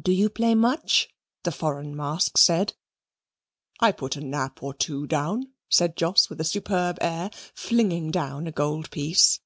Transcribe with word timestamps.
"Do 0.00 0.12
you 0.12 0.30
play 0.30 0.54
much?" 0.54 1.10
the 1.44 1.52
foreign 1.52 1.94
mask 1.94 2.38
said. 2.38 2.72
"I 3.80 3.92
put 3.92 4.16
a 4.16 4.22
Nap 4.22 4.62
or 4.62 4.72
two 4.72 5.06
down," 5.06 5.52
said 5.68 5.94
Jos 5.94 6.30
with 6.30 6.40
a 6.40 6.44
superb 6.44 6.96
air, 7.02 7.28
flinging 7.54 8.10
down 8.10 8.46
a 8.46 8.50
gold 8.52 8.90
piece. 8.90 9.40